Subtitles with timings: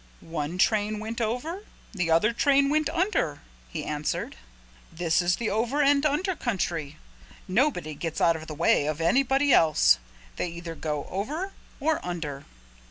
[0.33, 1.63] "One train went over,
[1.93, 4.35] the other train went under," he answered.
[4.91, 6.97] "This is the Over and Under country.
[7.47, 9.99] Nobody gets out of the way of anybody else.
[10.37, 12.45] They either go over or under."